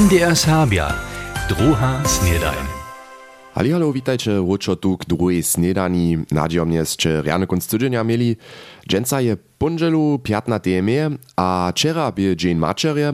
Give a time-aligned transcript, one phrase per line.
[0.00, 0.92] MDR Sabia,
[1.48, 2.64] druha snedajn.
[3.54, 6.18] Halihalo, witajcie łuczo tu k drugiej snedani.
[6.30, 8.36] Nadziomnie ste rjane konc tydzienia mieli.
[8.88, 13.12] Dżęca je punżelu, piatna temie, a wczera by dzień maczerje.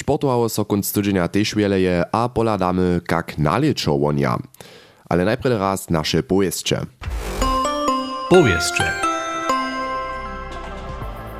[0.00, 4.38] Sportowało so konc tydzienia też wieleje, a poladamy kak nalieczo wonia.
[5.08, 6.86] Ale najpierw raz nasze pojeźdźcze.
[8.30, 9.05] Powieszcze.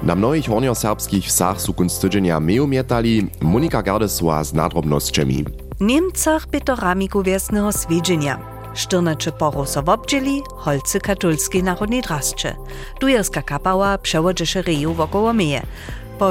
[0.07, 5.45] Na mnohých hornioserbskich wsach su kunst tydzienia meju mietali, Monika Gardesła z nadrobnosćemi.
[5.81, 8.39] Niemcach Petoramiku wiesnego swiedzenia.
[8.75, 12.55] Sztyrnacze poro so wobdzieli, holcy katolskiej narodnej drascze.
[13.01, 15.63] Dujerska kapała przewodziesze reju wokoło meje.
[16.19, 16.31] Po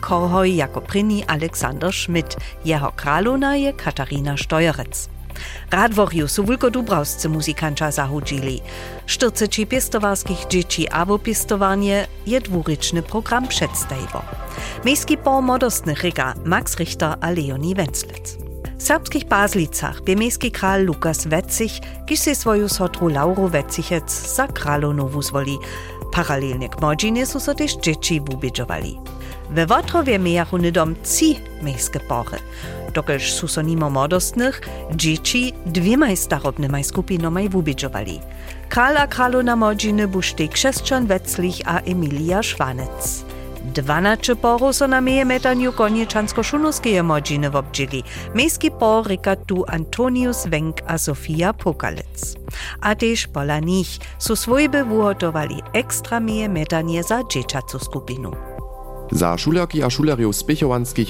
[0.00, 5.17] korhoj jako pryni Aleksander Schmidt, jeho kraluna je Katarina Steuerec.
[5.70, 8.60] Radworju su wulko dubrawscy muzikanča zahudzili.
[9.06, 14.22] 40 pistowarskich dzieci abo pistowanie je dwuryczny program przedstawiło.
[14.84, 18.38] Miejski po modostnych ryga Max Richter a Leonie Wenzlitz.
[18.78, 21.72] W serbskich Baslicach by miejski kral Lukas Wetzich,
[22.06, 25.58] kiż se swoju sotru Lauru Wetzichec za kralonowu zwoli.
[26.12, 28.98] Paralelnie k młodzinie su so też dzieci wubidżowali.
[29.50, 32.38] We Wotrowie mijachu nydom ci miejskie pory.
[32.98, 34.60] Dokelž su so nimo modostnych,
[34.90, 38.20] dzieci dwiemaj starobnymaj skupinomaj wubidżowali.
[38.68, 43.24] Kral a kraluna młodziny buszty krzeszczan Wetzlich a Emilia Szwanec.
[43.74, 48.02] Dwanacze poru so na meje metaniu konieczansko-szunowskie młodziny wobdzili.
[48.34, 52.34] Miejski por ryka tu Antonius Wenk a Sofia Pokalec.
[52.80, 58.47] A też pola nich su swojby wuhotowali ekstra meje metanie za dzieciacu skupinu.
[59.12, 60.44] Za šulerki a šulerjów z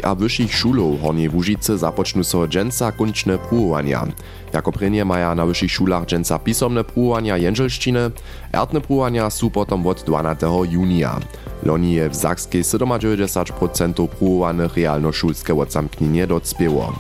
[0.05, 4.07] a wyższych szulów Horniej Łužice započnu so dżęca kunčne pruwania.
[4.53, 8.11] Jako prenie maja na wyższych szulach dżęca pisomne pruwania jędzelszczyny,
[8.53, 11.21] ertne pruwania su potom od 12 junia.
[11.63, 16.93] Loni je w Zakskiej 97% pruwanych realno-szulskie odzamknienie docpieło.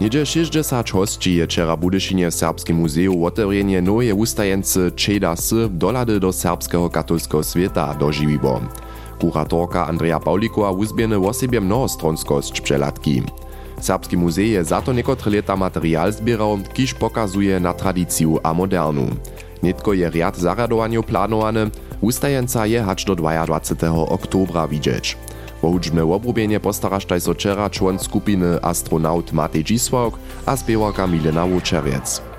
[0.00, 6.32] Niedzie 60 hostí je wczera Budyšinie w Serbskim Muzeju otewrenie nowe ustajence Čedasy dolady do
[6.32, 8.60] serbskiego katolskiego świata dožiwiło.
[9.20, 13.22] Kuratorka Andrea Paulikowa uzbiene w osobie mnohostronskość przelatki.
[13.80, 19.06] Serbski muzej je za to niekotre lata materiał zbierał, kiż pokazuje na tradycję a modernu.
[19.62, 21.70] Nitko je riad zaradowaniu planowany,
[22.00, 25.16] ustajenca je hacz do 22 oktobra widzieć.
[25.60, 32.29] Hudźbne obrubienie postaraštaj so wczera człon skupiny astronaut Matej Dzisławk a spiewarka Milena Łuczeriec.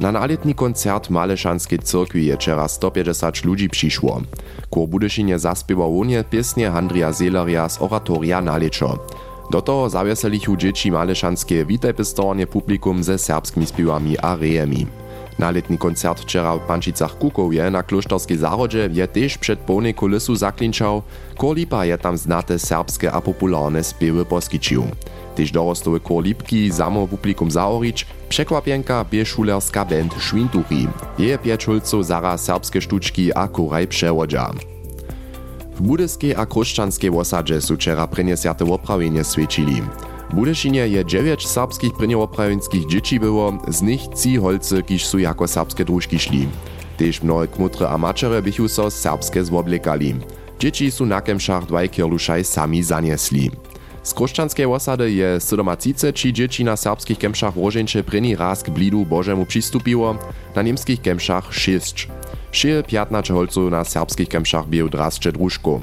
[0.00, 4.20] Na naletni koncert Malešanskiej cyrkwi je wczera 150 ludzi przyszło.
[4.70, 8.98] Kór Budyšinie zaspiewał łonie piesnie Andrija Zeleria z oratoria Naleczo.
[9.50, 14.86] Do toho zawieselichu dzieci Maleszanskie witaj pistornie publikum ze serbskimi śpiewami a rejemi.
[15.38, 17.16] Naletni koncert wczera w Pančicach
[17.70, 21.02] na klosztorskiej zarodzie je też przed pełnej kulisu zaklinczał,
[21.38, 24.84] Korlipa je tam znate serbskie a popularne spiewy poskiczył.
[25.36, 30.88] Tyž dorostowy Korlipki samo publikum zaorić, przekwapienka bie szulerska band Švintuchi.
[31.18, 34.50] Je pieczulców zara serbskie sztuczki a kuraj przewodzia.
[35.76, 39.82] W budyskiej a kruszczanskiej osadzie su wczera preniesiate oprawienie świecili.
[40.30, 45.48] W Budyšinie je 9 serbskich pryniowoprawienskich dzieci było, z nich ci holcy, kiż su jako
[45.48, 46.48] serbskie drużki szli.
[46.96, 50.14] Tež mnohe kmutry a mačere bychu so serbskie zwoblekali.
[50.58, 53.50] Dzieci su na kemšach dwaj kierlušaj sami zaniesli.
[54.06, 59.46] Z kruszczanskiej osady je 37 dzieci na serbskich kemšach włożeńcze pryni raz k blidu Bożemu
[59.46, 60.18] przystupiło,
[60.54, 62.08] na niemskich kemšach 6.
[62.52, 65.80] Šie 15 holców na serbskich kemšach bieł drascze drużku.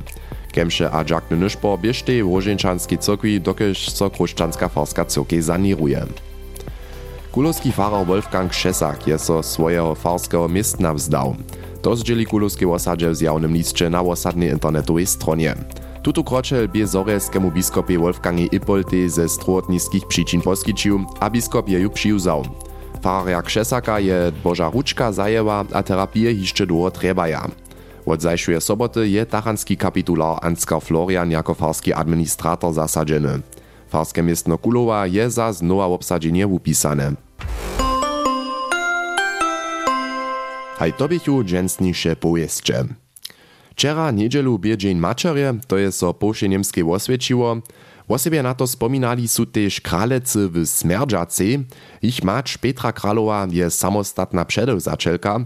[0.51, 6.05] Kemše a dżakny nyszpo bieżtej włożeńczanskiej cyrkwi, dokelž so kruszczanska farska cyrkej saniruje.
[7.31, 11.35] Kulowski farar Wolfgang Šesak je so swojego farskiego miestna wzdał.
[11.81, 15.55] To zdzieli kulowskiej osadzie w zjawnym liście na osadnej internetowej stronie.
[16.03, 21.90] Tutu kročel bie zorelskemu biskopie Wolfgangi Ipolte ze strotniskich przyczyn poskičił, a biskop je ju
[21.90, 22.44] přiwzał.
[23.02, 27.47] Fararja Krzesaka je Boża ruczka zajęła, a terapie jeszcze długo trebaja.
[28.06, 33.40] Od zajszuje soboty je tachanski kapitular Ansgar Florian jako farski administrator zasadzeny.
[33.88, 37.14] Farskie miestno Kulowa je za znowa obsadzenie upisane.
[40.78, 43.03] Haj to bychu dżęsnisze pojeźdźcze.
[43.73, 45.02] Wczera niedzielu bie dzień
[45.67, 47.58] to je so połsze niemskie osvědčiło.
[48.08, 51.43] O sobie na to spominali su też kralecy w Smerdżace.
[52.02, 55.40] Ich macz Petra Kralowa je samostatna przedewzačelka.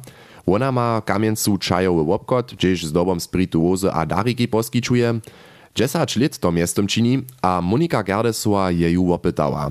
[0.45, 5.19] Ona ma kamieńcu czajowy obkot, gdzieś z dobą spiritu wozy a dariki poskiczuje.
[5.75, 9.69] 10 lat to miestom czyni, a Monika Gerdesowa je ju opytała.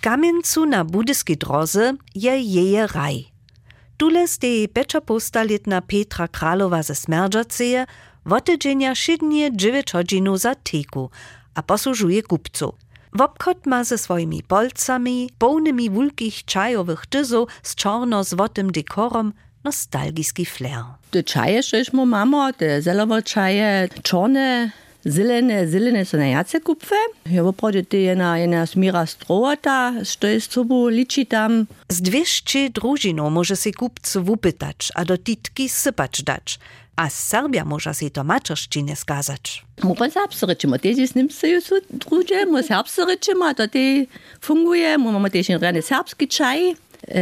[0.00, 3.37] Kamieńcu na budyskiej drodze je jeje raj.
[3.98, 7.86] Tule stej peczapostaletna Petra Kralowa ze Smerdżaceje,
[8.26, 11.10] wotydzienia szydnie 9 godzinu za teku,
[11.54, 12.74] a posłużuje kupcu.
[13.12, 19.32] Wobchod ma ze swoimi polcami, pełnymi wulkich czajowych dyzów z czarno-złotym dekorom
[19.64, 20.84] nostalgiski flair.
[21.10, 21.60] Te czaje,
[21.92, 24.70] mu mamo, te zelovo czaje, czarne,
[25.04, 26.96] zelene, zelene są najjace kupwe.
[27.30, 31.66] Ja woprawdzie to jedna, jedna smira strowata, što je z sobą liczy tam.
[31.88, 36.58] Z 200 drużinów może się kupcu wypytać, a do titki sypać dać.
[36.96, 39.64] A Serbia może się to maczerszczynie skazać.
[39.82, 43.78] Mu pan serbsce ryczymy, te z nim się su drugie, mu serbsce ryczymy, to te
[44.40, 46.76] funguje, mu mamy też rene serbski czaj,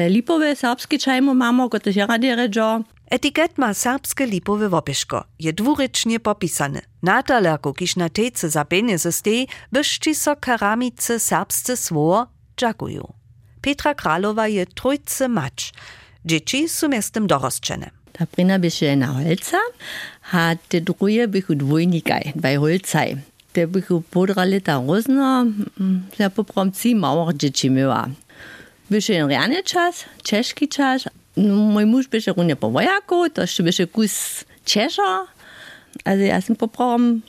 [0.08, 2.84] lipowe serbski czaj mu mamy, ko też rady redzą.
[3.11, 5.25] Etiket ma serbskie lipowe wopieszko.
[5.38, 6.81] Je dwurycznie popisane.
[7.03, 12.26] Na talerku, kiż na tejce za pieniądze stej, byszczy so keramice serbsce słowo
[12.56, 13.12] dziakują.
[13.61, 15.73] Petra Kralowa je trójce macz.
[16.25, 17.91] Dzieci są miastem dorosczene.
[18.12, 19.59] Ta prina byše na holca,
[20.32, 23.17] a te drugie bychu dvojnikaj, dvaj holcaj.
[23.52, 25.47] Te bychu podrali ta rozno,
[26.19, 27.70] ja poprom ci małych dzieci.
[28.91, 33.87] Byše en rany czas, czeszki czas, mój mąż byše runie po wojaku, to jeszcze byše
[33.87, 35.27] kus Czesza,
[36.05, 37.23] also ja sam poprom,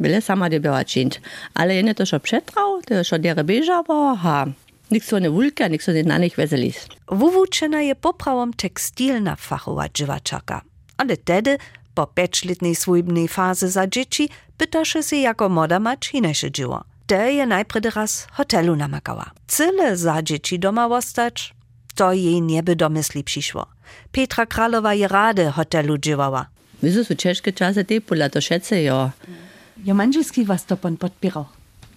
[0.00, 1.20] byle sama de była czynić.
[1.54, 4.46] Ale ja nie to šo przetrał, to šo dere beža, bo ha,
[4.90, 6.86] niks so ne wulka, niks so ne na nich weselis.
[7.08, 10.60] Wuwučena je poprawom tekstilna fachowa dziwaczaka.
[10.96, 11.58] Ale tedy,
[11.94, 16.84] po pięćletnej swójbnej fazy za dzieci, pytaše się jako moda mać inejsze dzieło.
[17.06, 19.30] Te je najpierw raz hotelu namakała.
[19.46, 21.54] Cyle za dzieci doma ostać,
[21.98, 23.66] to jej nie by do myśli przyszło.
[24.12, 26.46] Petra Kralowa je rade hotelu dziewała.
[26.82, 29.10] Wieso su czeszkie czasy te pula to szece, jo.
[29.86, 31.44] Jo manželski vas to pan podpirał.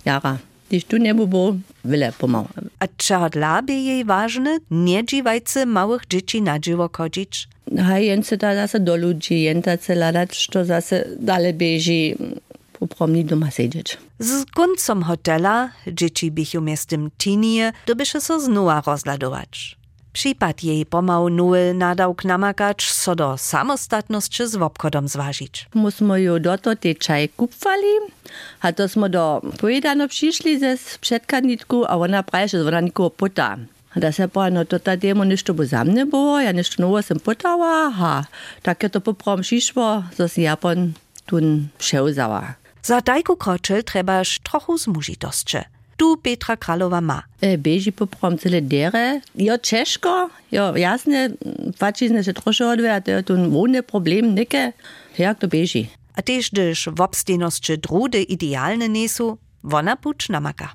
[0.05, 0.37] Jara.
[0.69, 1.55] Když tu nie było,
[1.85, 2.47] wyle pomał.
[2.79, 7.47] A czar dla by jej ważne, nie dziwajcy małych dzieci na dzieło chodzić?
[7.91, 9.47] A jence da zase do ludzi,
[9.81, 12.15] se ladać, što zase dale bieži,
[12.79, 13.97] popromni doma siedzieć.
[14.19, 19.80] Z końcem hotela, dzieci bychu miastem tinie, dobysze so znowa rozladować.
[20.13, 25.67] Przypad jej pomału nuły nadał namakać, so do samostatności z obchodom zważyć.
[25.73, 27.93] Musimy ju do to te czaj kupwali,
[28.61, 33.57] a to smo do pojedano przyszli ze przedkanitku, a ona praje, że ona nikogo puta.
[33.95, 36.07] A da se pa, no to ta demo ništo bo za mne
[36.43, 38.25] ja ništo novo sem putała, ha,
[38.63, 40.93] tak je to poprom šišło, so si Japon
[41.25, 42.55] tun převzała.
[42.83, 45.80] Za tajku kročel trebaš trochu zmužitostče.
[46.01, 47.19] Tu Petra Kralowa ma.
[47.41, 50.13] E, Beži poprom cele dere, jo češko,
[50.49, 51.27] jo jasne,
[51.77, 54.71] fačizne se troše odve, a to je tu vone problem, neke,
[55.17, 55.85] jak to beži.
[56.17, 60.73] A tež dyż w obstejnosće drude idealne nesu, wona puč namaka.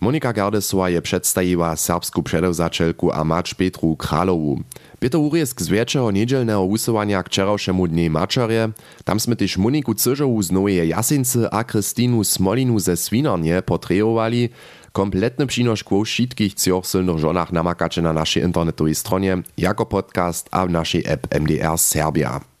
[0.00, 4.60] Monika Gardesova je przedstawiła serbsku przedewzačelku a macz Petru Kralowu.
[4.98, 8.72] Peter Uriesk z wieczego niedzielnego usuwania k wczorajszemu dnie Maczarje,
[9.04, 14.48] tam sme też Moniku Cyżowu z Nowej Jasincy a Krystinu Smolinu ze Swinarnie potrejowali.
[14.92, 20.66] Kompletny przynosz kło wszystkich cioch silnych żonach namakacie na naszej internetowej stronie, jako podcast a
[20.66, 22.55] w naszej app MDR Serbia.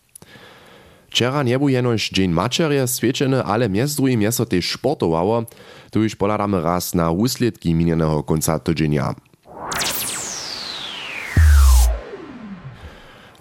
[1.16, 5.44] Wczera nie był jenoś dzień Maczarje świeczeny, ale między drugim jest to też sportowało,
[5.90, 9.14] tu już poladamy raz na usledki minionego końca tydzienia.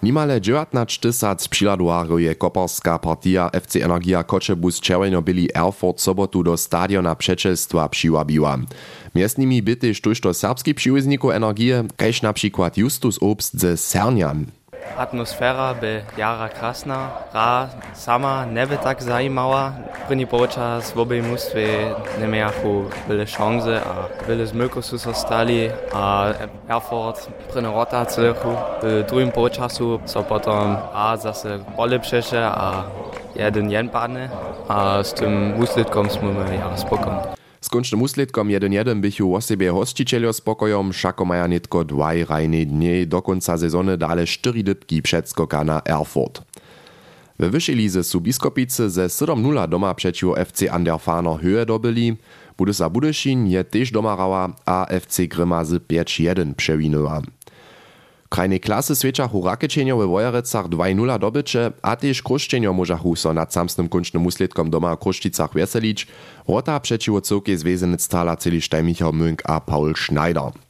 [0.03, 7.15] Nimale 19 tysac přiladowarów je koparska partia FC Energia Koczebus Czerweno-Byli Erfurt sobotu do stadiona
[7.15, 8.57] przeczelstwa přiwabiła.
[9.15, 14.45] Między nimi byty sztuż do serbski przyłezniku Energie, kaž na przykład Justus Obst ze Sernian.
[14.97, 19.73] Atmosfera by jara krasna, ra sama neby tak zajímała.
[20.07, 26.33] První počas v obej mústve nemiachu byle šance a byle zmylko sú sa stali a
[26.69, 28.37] Erfurt prvná rotáciu.
[28.81, 32.85] V druhým počasu so potom a zase polepšeše a
[33.35, 34.29] jeden jen padne
[34.69, 37.44] a s tým úsledkom sme jara spokojní.
[37.65, 43.09] Z končnym úsledkom 1-1 bychu o sebe hostiteľo spokojom, všako maja netko dvaj rajne dnie
[43.09, 46.45] do konca sezony dale 4 dybki przedskoka na Erfurt.
[47.41, 52.13] We wyższej lize su Biskopice ze 7-0 doma przeciw FC Anderfano höhe dobyli,
[52.57, 57.21] Budysa Budyszin je też domarała, a FC Gryma z 5-1 przewinęła.
[58.29, 63.89] Krajnej klasy swieczachu rakečenjo we Wojerecach 2-0 dobycze, a też kruščenjo możachu so nad samsnym
[63.89, 66.07] končnym usledkom doma w Kruščicach weselić,
[66.47, 70.64] rota przeciwo całkie związenic stala celištaj Michał Münk a Paul Schneider.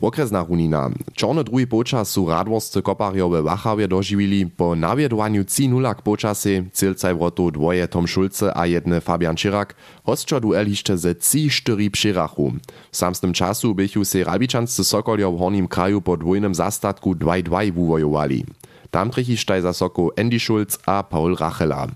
[0.00, 0.90] Okresna runina.
[1.14, 7.14] Czarne drugi počas su radworscy koparjo we Wachawie dożywili po nawiedowaniu 3-0 k počasy, cylcaj
[7.14, 9.74] wrotu dwoje Tom Schulze a jedne Fabian Czyrak,
[10.04, 12.52] hostczo duel hiszcze ze 3-4 przyrachu.
[12.92, 18.44] W samsnym czasu bychu se Rabičanscy Sokoljo w Hornim kraju po dwójnym zastatku 2-2 wuvojowali.
[18.90, 21.86] Tam trichištaj za Soko Andy Schulz a Paul Rachela.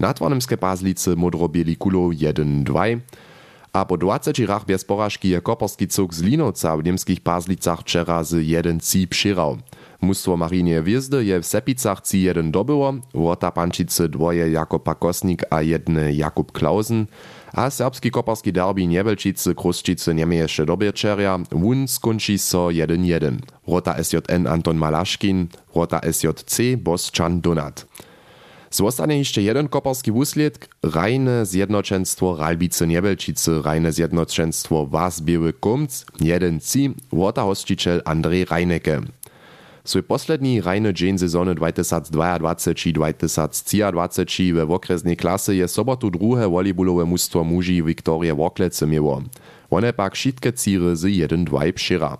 [0.00, 2.98] Na tvornym skepazlicy modrobieli kulo 1-2,
[3.72, 8.24] A po 20 rach bez porażki je koperski cuk z Linowca w niemskich Pazlicach wczera
[8.24, 9.58] z 1-3 przyrał.
[10.00, 16.14] Mustwo Marinie Wjezdy je w Sepicach 3-1 dobyło, Łota Pančice dwoje Jakub Pakosnik a jedny
[16.14, 17.06] Jakub Klausen,
[17.52, 23.38] a serbski koperski derby Niebelčice Kruščice nie jeszcze dobieczeria, wun skunči so 1-1.
[23.66, 27.86] Rota SJN Anton Malaszkin, Rota SJC Boschan Donat.
[28.70, 36.92] Zostanie jeszcze jeden koperski wuslet, Rajne Zjednoczeństwo Ralbice Niebelčice, Rajne Zjednoczeństwo Was Biły Kumc, 1-3,
[37.12, 39.00] Rota hosticiel Andrzej Rajneke.
[39.84, 47.82] Svoj poslední rajny dzień sezony 2022-2023 we okresnej klasy je sobotu druhe volejbolowe mustwo muži
[47.82, 49.22] Viktorie Woklece miło.
[49.70, 52.18] One pak wszystkie ciry z 1-2 przyra.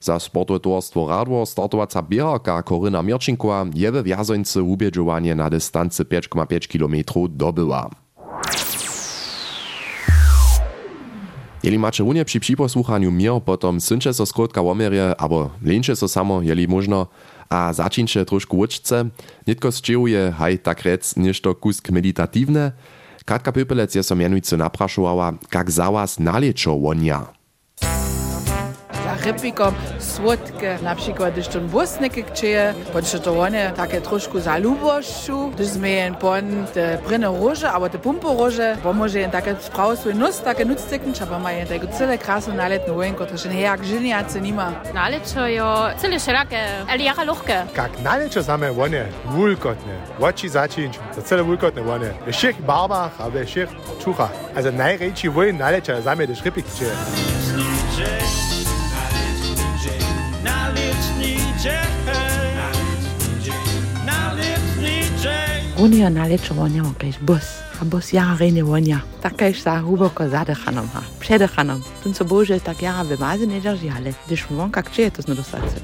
[0.00, 7.28] Za sportotorstwo Radwo startowaca bieharka Koryna Mirčinková je we wjazońce ubieđovanie na dystancy 5,5 km
[7.28, 7.90] dobyła.
[11.62, 16.42] Jeli macie runie przy przyposłuchaniu mir, potom syncze so skrótka womerie, albo leńcze so samo,
[16.42, 17.06] jeli można,
[17.48, 19.04] a zaczyncie troszkę uczce,
[19.46, 22.72] nitko zczyłuje, haj tak rec, nieszto kusk meditatiwne.
[23.24, 27.39] Katka Pypelec je so mianujcy napraszowała, jak za was nalieczo wonia.
[29.24, 35.66] Rybikom słodkie, na przykład gdyż ten bosniki kcieje, bądź to one takie troszkę zaluboszczu, gdyż
[35.66, 40.14] zmieją pon te bryne róże, albo te pumpo róże, bo może jen takie sprawy swój
[40.14, 44.72] nos takie nuctykn, trzeba mają tego cyle krasy naletne wojenko, to się jak żyniacy nima.
[44.94, 47.66] Naleczo jo cyle szerokie, ale jaka luchke.
[47.76, 53.30] Jak naleczo same one, wulkotne, oči začić, to cele wulkotne one, we všech barbach, a
[53.30, 53.70] we všech
[54.04, 54.32] čuchach.
[54.56, 56.66] Also najrejči wojen naleczo same gdyż rybik
[65.80, 65.84] kcieje.
[65.84, 69.00] Unia naleczo wonia, kajś bos, a bos ja rejne wonia.
[69.22, 71.82] Tak kajś za huboko zadechanom ha, przedechanom.
[72.02, 72.24] Tun co
[72.64, 75.80] tak ja wymazy nie drži, ale gdyż wonka kcieje to znedostatce.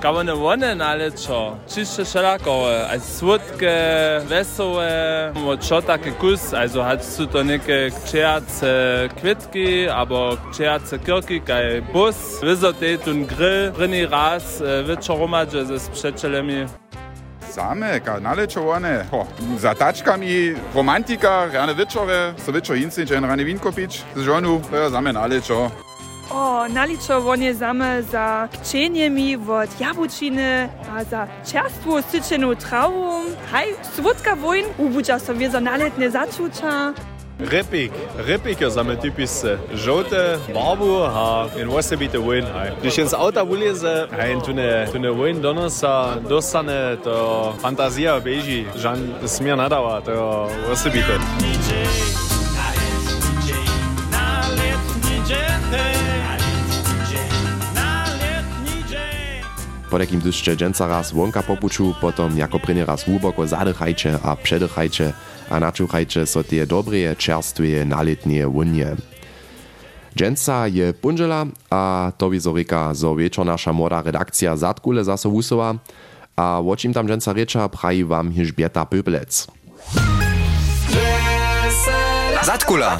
[0.00, 3.76] Kawone wone naleczo, czyste szelakowe, also słodkie,
[4.28, 11.82] wesołe, mo takie kus, also hat su to neke kczejace kwitki, albo kczejace kirki, kaj
[11.92, 16.66] bus, wyzote tun grill, bryni raz, wieczoromadże ze sprzeczelemi.
[17.52, 19.26] same kanale čuvane ho,
[19.58, 24.90] za tačkami romantika, rane večove, so večo Incič in Rane Vinkopič, z ženu, to je
[24.90, 25.70] zame nalečo.
[26.30, 33.22] O, naličo on je zame za kčenjemi od jabučiny, a za čerstvu sičenu travu.
[33.50, 36.92] Haj, svodka vojn, ubuča so vje za naletne začuča.
[37.40, 39.58] Rypik, rypik je same typisce.
[39.74, 42.46] Żółte, barbu, a in osobite wojn.
[42.80, 48.66] Když jen z auta wyleze, a jen tune, tune wojn donosa, dostane, to fantazja beži,
[48.76, 51.18] žan smier nadawa, to osobite.
[59.90, 65.12] Po takim dyszcze dżęca raz wonka popuczu, potom jako prynie raz głęboko zadychajcie a przedychajcie,
[65.50, 68.96] a načuchajcie so tie dobrie, czerstwie, naletnie wunie.
[70.16, 75.28] Dżęca je punżela, a to zorika, zo wieczor nasza młoda redakcja Zatkule zase
[76.36, 79.46] a czym tam dżęca rycza, praji wam Hiżbieta Pöbelec.
[82.42, 82.98] Zatkula.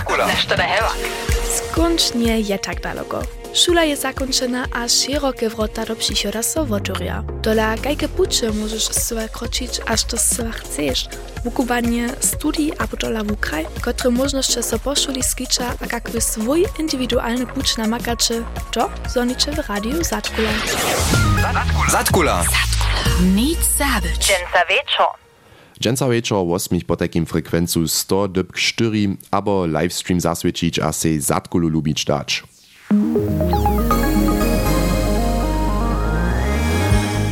[1.45, 3.40] Skończnie je tak daleko.
[3.55, 7.25] Szula je zakończona, a szerokie wrota do przychoda so otworia.
[7.43, 11.09] Dola kajke pucze możesz sobie kroczyć, aż to sobie chcesz.
[11.45, 17.77] Wukubanie studii a dola wukraj, które możności so poszuli skicza, a kakwy swój indywidualny pucz
[17.77, 18.43] namakacze,
[18.73, 20.51] to zonicze w radiu Zatkula.
[21.91, 22.45] Zatkula.
[23.35, 24.19] Nic zabyć.
[24.19, 25.07] Dżęca wieczor.
[25.81, 31.69] Dżęca wieczor 8 po takim frekwencu 100 dyb 4, abo livestream zaswiecić a se Zatkulu
[31.69, 32.43] lubić dać.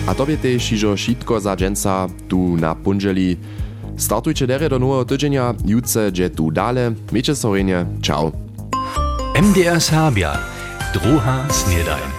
[0.07, 3.37] A tobie też iżo šitko za dżęca tu na punżeli.
[3.97, 6.93] Startujcie dere do nowego tydzienia, jutce gdzie tu dale.
[7.13, 8.33] Miejcie sorenie, ciao.
[9.43, 10.39] MDR Serbia.
[10.95, 12.18] Druha snedajn.